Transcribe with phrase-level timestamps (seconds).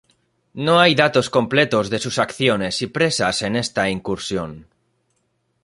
[0.55, 4.65] No hay datos completos de sus acciones y presas en esta incursión.